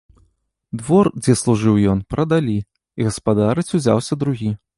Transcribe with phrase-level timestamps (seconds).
[0.81, 2.57] Двор, дзе служыў ён, прадалі,
[2.99, 4.51] і гаспадарыць узяўся другі.